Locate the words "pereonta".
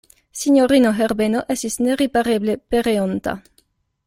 2.75-3.41